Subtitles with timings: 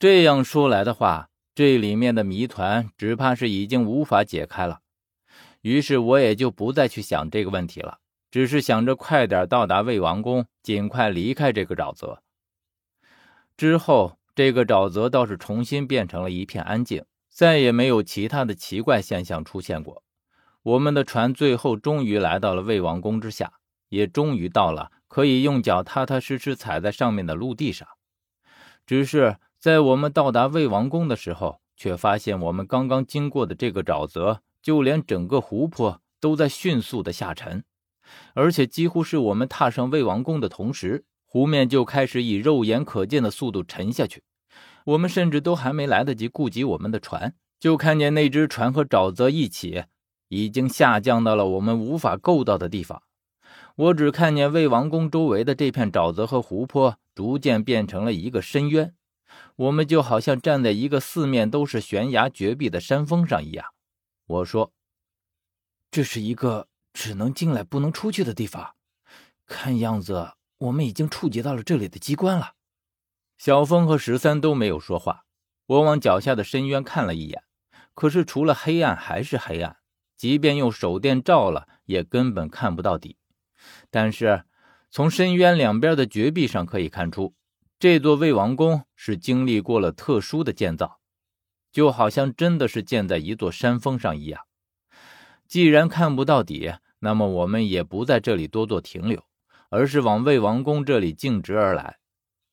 [0.00, 4.80] 这样说来的话，这里面的谜团只怕是已经无法解开了。
[5.60, 7.98] 于是我也就不再去想这个问题了，
[8.30, 12.22] 只是想着快点到达魏王宫，尽快离开这个沼泽。
[13.58, 20.02] 之后，这个沼泽倒是重新变成了一片安静，再也没有其他的奇怪现象出现过。
[20.62, 23.52] 我们的船最后终于来到了魏王宫之下，
[23.90, 27.86] 也终于到了可以用脚踏踏实实踩在上面的陆地上。
[28.86, 34.40] 只是在我们到达魏王宫的时候，却发现我们刚刚经过的这个沼泽。
[34.62, 37.64] 就连整个湖泊都在迅速的下沉，
[38.34, 44.22] 而且几乎是我们踏上魏王宫的同时，湖面就开始以肉眼可见的速度沉下去。
[44.84, 49.84] 我们甚至都还没来得及顾及我们的船，就看见那只船和沼泽一起，
[50.28, 53.02] 已经下降到了我们无法够到的地方。
[53.76, 58.92] 我只看见魏王宫周围的这片沼泽和湖泊逐渐变成了一个深渊，
[59.56, 63.66] 我们就好像站在一个四面都是悬崖绝壁的山峰上一样。
[64.26, 64.72] 我说
[65.90, 68.74] ：“这是一个只能进来不能出去的地方，
[69.46, 72.54] 看样子我们已经触及到了这里的机关了。”
[73.38, 75.24] 小峰和十三都没有说话。
[75.66, 77.44] 我往脚下的深渊看了一眼，
[77.94, 79.76] 可是除了黑暗还是黑暗，
[80.16, 83.16] 即便用手电照了，也根本看不到底。
[83.88, 84.44] 但是
[84.90, 87.34] 从深渊两边的绝壁上可以看出，
[87.80, 91.00] 这座魏王宫是经历过了特殊的建造。
[91.72, 94.42] 就好像真的是建在一座山峰上一样。
[95.48, 99.24] 既然看不到底，那么我们也不在这里多做停留，
[99.70, 101.96] 而是往魏王宫这里径直而来。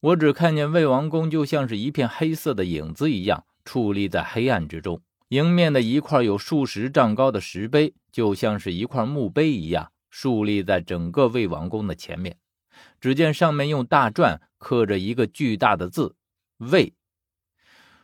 [0.00, 5.02] 我只看见魏王宫就像是一片黑色的影子一样矗立在黑暗之中。
[5.28, 12.38] 迎面的一块有数十丈高的石碑，就像是一块墓碑一样竖立在整个魏王宫的前面。
[13.00, 16.16] 只见上面用大篆刻着一个巨大的字
[16.58, 16.94] “魏”。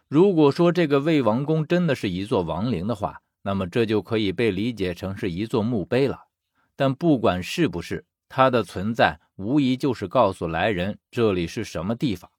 [0.08, 6.24] 如果说这个魏王宫真的是一座王陵的话，那么这就可以被理解成是一座墓碑了。
[6.76, 12.30] 但不管是不是，它的存在无疑就是告诉来人这里是什么地方。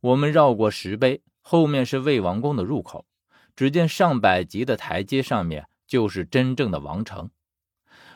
[0.00, 3.06] 我们绕过石碑，后面是魏王宫的入口。
[3.54, 7.30] 只见上百级的台阶上面就是真正的王城。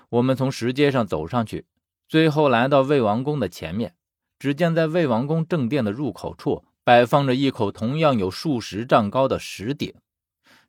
[0.08, 1.66] 我们从石阶上走上去，
[2.08, 3.94] 最后来到魏王宫的前面。
[4.38, 6.64] 只见在魏王宫正殿的入口处。
[6.86, 9.94] 摆放着一口同样有数十丈高的石鼎，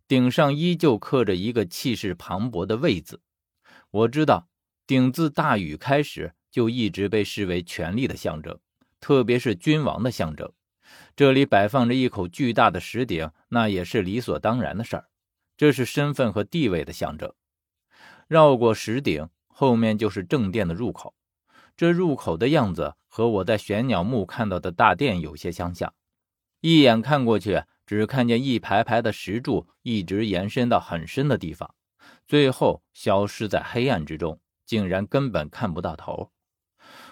[0.07, 3.19] 鼎上依旧刻着一个气势磅礴的“魏”字。
[3.91, 4.47] 我知道，
[4.87, 8.57] 鼎自大禹开始就一直被视为权力的象征，
[9.01, 10.49] 特别是君王的象征。
[11.17, 15.09] 这里摆放着一口巨大的石鼎，那也是理所当然的事儿。
[15.57, 17.33] 这是身份和地位的象征。
[18.29, 21.13] 绕过石鼎，后面就是正殿的入口。
[21.77, 25.93] 这入口的样子和我在玄鸟墓看到的大殿有些相像。
[26.61, 31.75] 一眼看过去，只看见一排排的石柱一直延伸到很深的地方，
[32.27, 36.31] 最后消失在黑暗之中，竟然根本看不到头。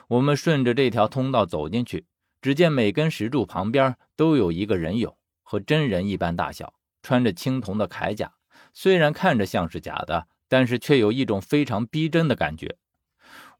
[0.07, 2.05] 我们顺着这条通道走进去，
[2.41, 5.11] 只见每根石柱旁边都有一个人影，
[5.43, 8.33] 和真人一般大小，穿着青铜的铠甲。
[8.73, 12.77] 虽然看着像是假的，但是却有一种非常逼真的感觉。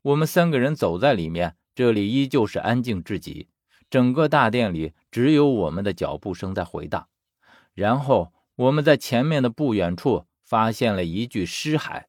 [0.03, 3.47] 我们三个人走在里面，这里依旧是安静至极。
[3.89, 7.07] 整个大殿里只有我们的脚步声在回荡，
[7.73, 12.03] 然后我们在前面的不远处发现了一具尸骸，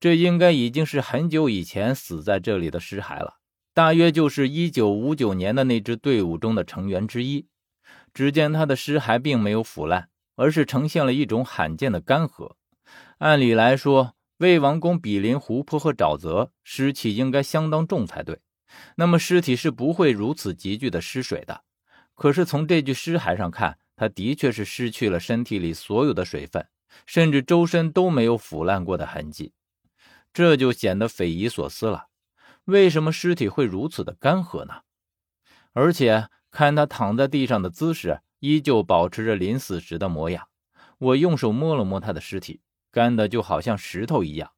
[0.00, 3.36] 这应该已经是很久以前死在这里的尸骸了，
[3.72, 7.46] 大约就是一九五九年的那支队伍中的成员之一。
[8.12, 12.54] 只见他的尸骸并没有腐烂，而是呈现了一种罕见的干涸。
[13.18, 18.40] 按理来说，魏王宫比邻湖泊和沼泽，湿气应该相当重才对。
[18.96, 21.62] 那么尸体是不会如此急剧的失水的，
[22.14, 26.66] 可是从这具尸骸上看，他的确是失去了身体里所有的水分，
[27.04, 29.52] 甚至周身都没有腐烂过的痕迹，
[30.32, 32.06] 这就显得匪夷所思了。
[32.64, 34.80] 为什么尸体会如此的干涸呢？
[35.74, 40.48] 而且看他躺在地上的姿势，依旧保持着临死时的模样。
[40.96, 44.50] 我用手摸了摸他的尸体，干的就好像石头一样，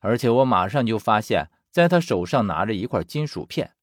[0.00, 1.50] 而且我马上就发现。
[1.70, 3.74] 在他手上拿着一块金属片，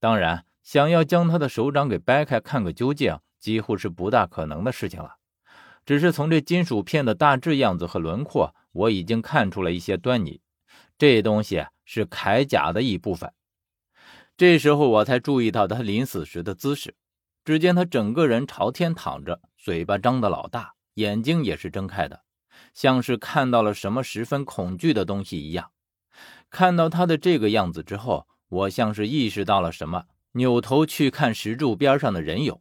[0.00, 5.18] 当然，想要将他的手掌给掰开看个究竟，几乎是不大可能的事情了。
[5.84, 10.40] 只是从这金属片的大致样子和轮廓，我已经看出了一些端倪。
[10.98, 13.32] 这东西是铠甲的一部分。
[14.36, 16.96] 这时候我才注意到他临死时的姿势。
[17.44, 22.24] 只见他整个人朝天躺着，嘴巴张得老大，眼睛也是睁开的，
[22.76, 25.70] 像是看到了什么十分恐惧的东西一样。
[26.50, 32.54] 看到他的这个样子之后，我像是意识到了什么，扭头去看石柱边上的人影。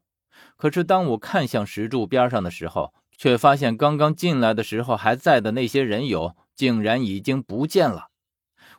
[0.56, 8.08] 可是当我看向石柱边上的时候，却发现刚刚进来的时候还在的那些人影，竟然已经不见了。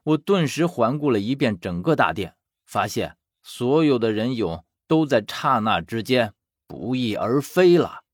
[0.04, 6.32] 我顿时环顾了一遍整个大殿，发现所有的人影都在刹那之间
[6.66, 8.05] 不翼而飞了。